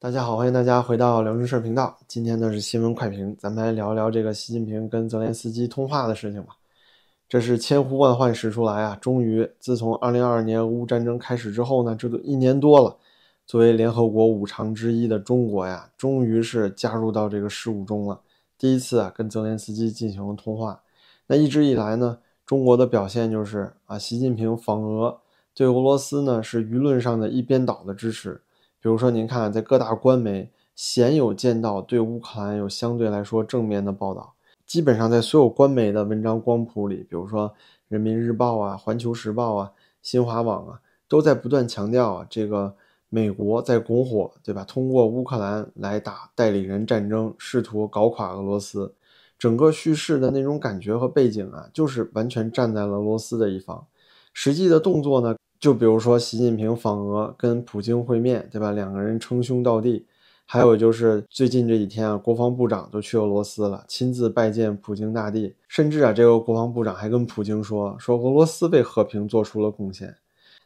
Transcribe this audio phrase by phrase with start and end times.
[0.00, 1.98] 大家好，欢迎大家回到辽宁事频道。
[2.06, 6.56] 今天呢是新闻快评，咱们来聊一聊这个习近平跟泽连斯基通话的事情吧。
[7.28, 8.96] 这是千呼万唤始出来啊！
[9.00, 12.96] 终于，自从2022年俄乌战争开始之后呢，这都一年多了。
[13.44, 18.20] 作为联合国五常之一的中国呀，终于是加入到这个事务中了。
[18.56, 20.80] 第一次啊，跟泽连斯基进行了通话。
[21.26, 25.20] 那一直以来呢，中国的表现就是啊，习近平访俄
[25.52, 28.40] 对俄罗斯呢是舆论上的一边倒的支持。
[28.80, 34.34] 比如说，您看，在各大官媒鲜有见到对乌克兰有相对来说正面的报道。
[34.64, 37.48] 基本上在所有官媒的文章光谱里，比如说
[37.88, 39.72] 《人民日报》啊、《环球时报》啊、
[40.02, 42.74] 新华网啊，都在不断强调啊，这个
[43.08, 44.62] 美国在拱火，对吧？
[44.64, 48.94] 通过乌克兰来打代理人战争，试图搞垮俄罗斯。
[49.38, 53.86] 整个叙事的那种感觉和背景啊，就是完全站在俄罗斯的一方。
[54.34, 55.34] 实际的动作呢？
[55.58, 58.70] 就比如说，习近平访俄跟普京会面，对吧？
[58.70, 60.06] 两个人称兄道弟。
[60.50, 65.54] 还有就是最近这几天啊，国防部长都去俄罗斯了，亲自拜见普京大帝。
[65.68, 70.16] 甚至啊，这个国防部长还跟普京说，说俄罗斯为和平做出了贡献。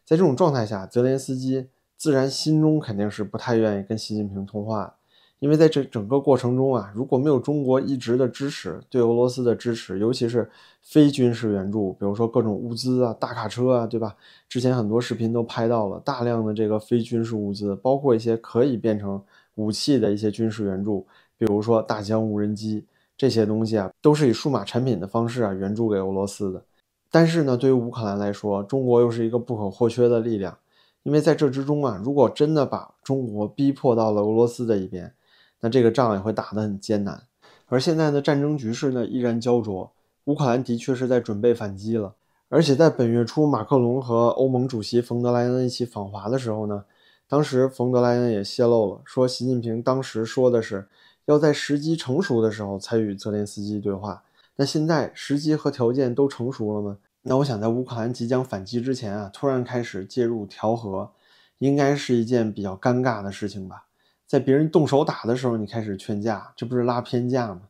[0.05, 4.95] 在这种状态下，泽连斯基自然心中肯定是不太愿意跟习近平通话。
[5.43, 10.48] 因为在这整个过程中啊，如果没有中国一直的支持，对俄罗斯的支持，尤其是
[10.83, 14.15] 非军事援助，比如说各种物资啊、大卡车啊，对吧？
[14.48, 19.20] 之前很多视频都拍到了大量的这个非军事物资，包括一些可以变成
[19.57, 21.05] 武器的一些军事援助，
[21.37, 22.85] 比如说大疆无人机
[23.17, 26.63] 这些东西啊，都是以数码产品的方式啊援助给俄罗斯的。
[27.11, 30.57] 但是呢，对于乌克兰来说，中国又是一个不可或缺的力量，
[31.03, 35.13] 因为在这之中啊，如果真的把中国逼迫到了俄罗斯的一边。
[35.62, 37.22] 那这个仗也会打得很艰难，
[37.68, 39.91] 而现在的战争局势呢依然焦灼，
[40.24, 42.14] 乌克兰的确是在准备反击了。
[42.48, 46.84] 而且在本月初，马克龙和欧盟主席冯德莱恩一起访华的时候呢，
[47.27, 50.86] 当时冯德莱恩也泄露了，说习近平当时说的是
[51.27, 54.24] 要在时机成熟的时候才与泽连斯基对话。
[54.56, 56.98] 那现在时机和条件都成熟了吗？
[57.22, 61.12] 那我想在乌克兰即将反击之前啊，突然开始介入调和，
[61.58, 63.86] 应该是一件比较尴尬的事情吧。
[64.33, 67.65] 在别人动手打的时候，你开始劝架，这不是拉偏架吗？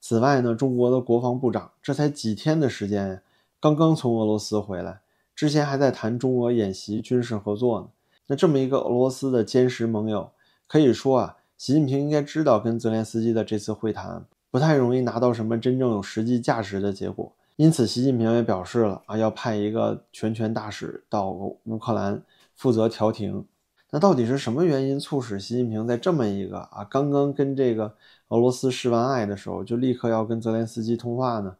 [0.00, 3.20] 此外呢，中国的国防部长这才几天的时间呀，
[3.60, 5.00] 刚刚从俄罗斯回来，
[5.34, 7.88] 之前还在谈中俄演习、军事合作呢。
[8.28, 10.30] 那这么一个俄罗斯的坚实盟友，
[10.66, 22.22] 可以说啊，习近平应该知道跟泽连斯基的这次会谈不太容易拿到什么真正有实际价值的结果，因此习近平也表示了啊，要派一个全权大使到乌克兰
[22.54, 23.44] 负责调停。
[23.92, 27.94] 那到底是什么原因促使习近平在这么一个啊刚刚跟这个
[28.28, 31.56] 俄罗斯示完爱的时候，就立刻要跟泽连斯基通话呢？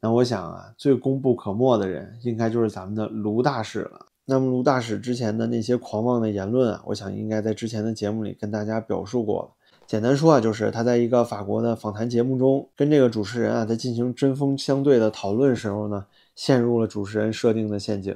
[0.00, 4.06] 那我想啊，最功不可没的人应该就是咱们的卢大使了。
[4.26, 9.48] 那么卢大使之前的那些狂妄的言论啊，我想应该在之前的节目里跟大家表述过了。
[9.86, 16.04] 简单说啊，就是他在一个法国的访谈节目中，跟这个主持人啊在进行针锋相对的讨论时候呢，
[16.36, 18.14] 陷入了主持人设定的陷阱。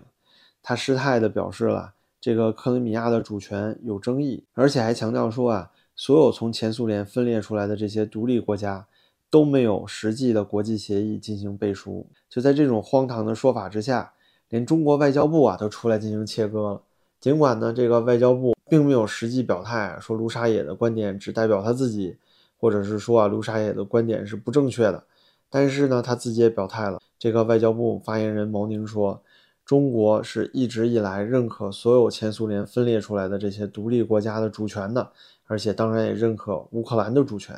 [0.63, 1.94] 他失态的表示了。
[2.25, 8.87] 这个克里米亚的主权有争议，而且还强调说啊，所有从前苏联分裂出来的这些独立国家
[9.29, 12.07] 都没有实际的国际协议进行背书。
[12.31, 14.15] 就在这种荒唐的说法之下，
[14.49, 16.83] 连中国外交部啊都出来进行切割了。
[17.21, 22.17] 尽管呢，这个外交部并没有实际表态，说卢沙野的观点只代表他自己，
[22.59, 25.05] 或者是说啊卢沙野的观点是不正确的，
[25.51, 26.99] 但是呢，他自己也表态了。
[27.19, 29.21] 这个外交部发言人毛宁说。
[29.65, 35.11] 中国是一直以来认可所有前苏联分裂出来的这些独立国家的主权的，
[35.47, 37.57] 而且当然也认可乌克兰的主权。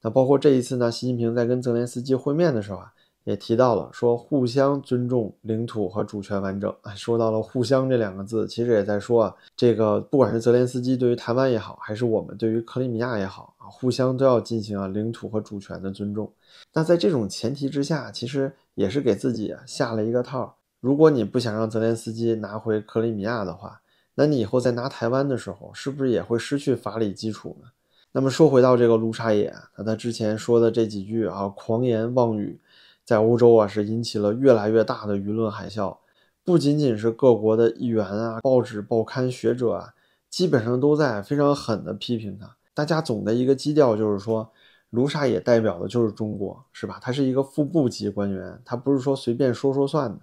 [0.00, 2.92] 那包括这一次呢，习近平在跟泽连斯基会面的时候啊，
[3.24, 6.74] 也提到了说互相尊重领土和主权完整。
[6.80, 16.32] 啊， 说到了“互相”这两个字，其实也在说啊，这个不管是泽连斯基对于台湾也好，还是我们对于克里米亚也好啊，互相都要进行啊领土和主权的尊重。
[16.72, 20.56] 那在这种前提之下，其实也是给自己啊下了一个套。
[20.82, 23.82] 如果你不想让泽连斯基拿回克里米亚的话，
[24.16, 27.68] 那你以后在拿台湾的时候，是不是也会失去法理基础呢？
[28.10, 32.58] 那么说回到这个卢沙野，那他之前说的这几句啊狂言妄语，
[33.04, 35.96] 在欧洲啊是引起了越来越大的舆论海啸，
[36.42, 39.94] 不仅仅是各国的议员啊、报纸报刊、学者啊，
[40.28, 42.56] 基本上都在非常狠的批评他。
[42.74, 44.50] 大家总的一个基调就是说，
[44.90, 46.98] 卢沙野代表的就是中国，是吧？
[47.00, 50.18] 他是一个副部级官员，他不是说随便说说算的。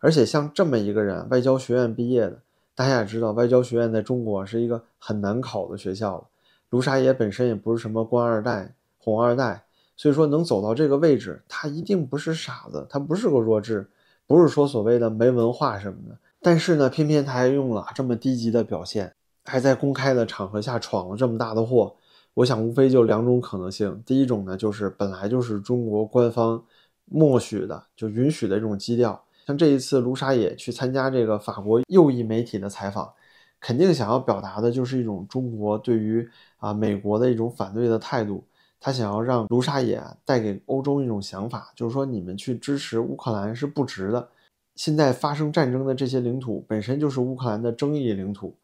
[0.00, 2.40] 而且像这么一个人，外交学院毕业的，
[2.74, 6.24] 大家也知道，外交学院在中国是一个很难考的学校了。
[6.70, 9.64] 卢沙野本身也不是什么官二代、红二代，
[9.96, 13.88] 所以说能走到这个位置，他一定不是傻子，他不是个弱智，
[14.26, 16.16] 不是说所谓的没文化什么的。
[16.40, 21.96] 但是呢，偏偏他还用了这么低级的表现，还在公开的场合下闯了这么大的祸，
[22.34, 24.00] 我想无非就两种可能性。
[24.06, 26.62] 第一种呢，就是本来就是中国官方
[27.06, 29.20] 默许的，就允许的这种基调。
[29.48, 33.10] 像这一次卢沙野去参加这个法国右翼媒体的采访，
[33.58, 36.28] 肯定想要表达的就是一种中国对于
[36.58, 38.44] 啊美国的一种反对的态度。
[38.78, 44.28] 他想要让卢沙野带给欧洲一种想法，就是说你们去支持乌克兰是不值的。
[44.74, 48.54] 现在发生战争的这些领土本身就是乌克兰的争议领土，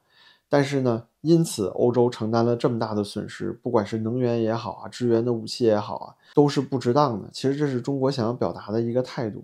[0.51, 7.31] 但是呢，因此欧洲承担了这么大的损失，不管是能源也好啊，支援的武器也好啊，都是不值当的。
[7.33, 9.43] 其实这是中国想要表达的一个态度，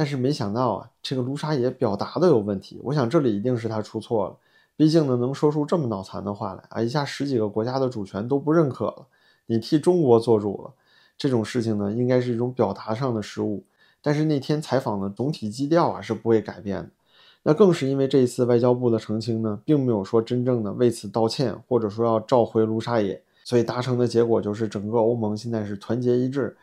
[0.00, 2.80] 但是没想到啊，这个卢沙野表达的有问题。
[2.82, 4.36] 我想这里一定是他出错了，
[4.74, 9.06] 毕竟呢，能说出这么脑残的话来啊，一下十几个国家的主权都不认可了。
[9.44, 10.72] 你替中国做主了，
[11.18, 13.62] 这种事情呢，应该是一种表达上的失误。
[14.00, 16.88] 但是那天采访的总体基调啊是不会改变的。
[17.42, 26.56] 那更是因为这一次外交部的澄清呢，并没有说真正的为此道歉，或者说要召回卢沙野，所以达成的结果就是整个欧盟现在是团结一致，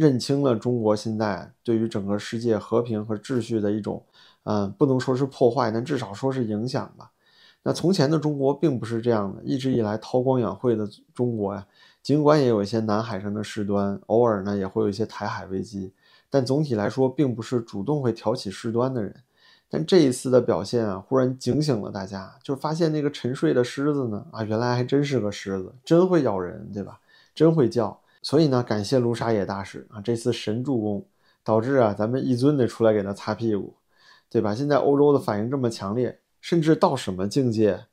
[0.00, 4.02] 认清了中国现在对于整个世界和平和秩序的一种，
[4.44, 7.10] 嗯，不能说是破坏，但至少说是影响吧。
[7.62, 11.66] 那从前的中国并不是这样的，一直以来韬光养晦的中国呀。
[12.02, 15.92] 尽管也有一些南海上的事端，偶尔呢也会有一些台海危机，
[16.30, 19.14] 但总体来说并不是主动会挑起事端的人。
[19.68, 26.98] 但这一次的表现啊，忽然警醒了大家，就发现那个沉睡的狮子呢，啊，原来还真是个狮子，真会咬人，对吧？
[27.34, 28.00] 真会叫。
[28.22, 31.06] 所以呢，感谢卢沙野大使啊，这次神助攻，
[31.42, 33.74] 导致啊咱们一尊得出来给他擦屁股，
[34.28, 34.54] 对吧？
[34.54, 37.86] 现在欧洲的反应这么强烈，甚至到什么境界？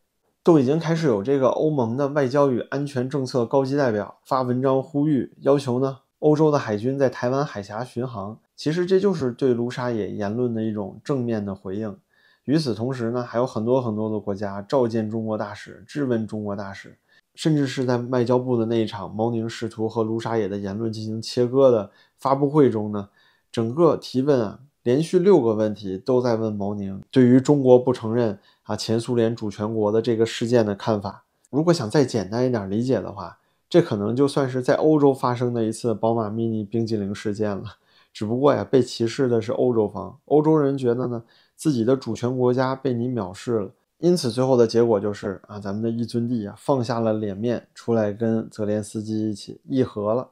[0.43, 8.39] 都已经开始有这个欧盟的外交与安全政策高级代表发文章呼吁，要求呢欧洲的海军在台湾海峡巡航。
[8.55, 11.97] 其实这就是对卢沙野言论的一种正面的回应。
[12.45, 16.97] 与此同时呢，还有很多很多的国家召见中国大使，质问中国大使，
[17.37, 23.09] 甚至是在外交部的那一场毛宁试图和卢沙野的言论进行切割的发布会中呢，
[23.49, 28.39] 整个提问啊，连续六个问题都在问毛宁对于中国不承认。
[28.63, 33.37] 啊，前苏联主权国的这个事件的看法，如果想再简单一点理解的话，
[33.69, 37.63] 这可能就算是在欧洲发生的一次宝马 mini 冰激凌事件了。
[38.11, 41.23] 只不过呀，被歧视的是欧洲方，欧洲人觉得呢，
[41.55, 50.29] 自己的主权国家被你藐视了，因此最后的结果就是啊，咱们的一尊帝啊放下了脸面，出来跟泽连斯基一起议和了。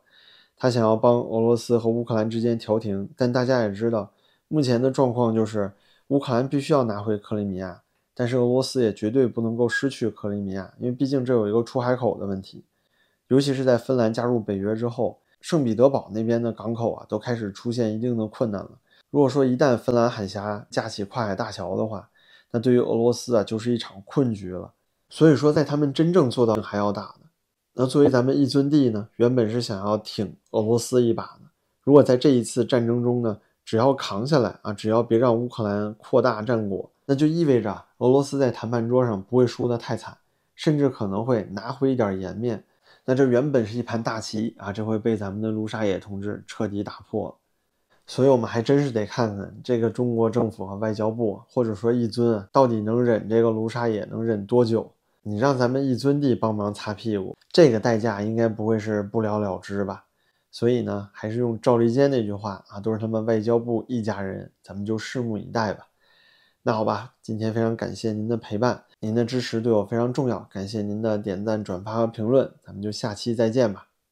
[0.56, 4.12] 他想要帮俄罗斯和乌克兰之间调停，但大家也知道，
[4.48, 5.74] 目前的状况就是
[6.08, 7.82] 乌克兰必须要拿回克里米亚。
[8.14, 12.64] 但是俄罗斯也绝对不能够失去克里米亚，因为毕竟这有一个出海口的问题，
[13.28, 18.72] 尤其是在芬兰加入北约之后，圣彼得堡那边的港口啊都开始出现一定的困难了。
[19.10, 22.10] 如果说一旦芬兰海峡架起跨海大桥的话，
[22.52, 24.74] 那对于俄罗斯啊就是一场困局了。
[25.10, 27.28] 所以说，在他们真正做到还要打呢，
[27.74, 31.42] 那作为咱们一尊帝呢，原本是想要挺俄罗斯一把的。
[31.84, 36.92] 如果在这一次战争中呢，只要扛下来啊，只要别让乌克兰扩大战果。
[37.06, 40.18] 那就意味着俄罗斯在谈判桌上不会输得太惨，
[40.56, 42.64] 甚至可能会拿回一点颜面。
[43.06, 47.36] 那这原本是一盘大棋啊，这会被咱们的卢沙野同志彻底打破了。
[48.07, 54.92] 所以，我们还真是得看看这个中国政府和外交部，或者说一尊啊，到底能忍这个卢沙野能忍多久？
[55.24, 60.06] 你让咱们一尊地帮忙擦屁股，这个代价应该不会是不了了之吧？
[60.51, 65.88] 所以呢，还是用赵立坚那句话啊，都是他们外交部一家人，咱们就拭目以待吧。
[66.62, 73.88] 那好吧，今天非常感谢您的陪伴，您的支持对我非常重要，感谢您的点赞、转发和评论，咱们就下期再见吧。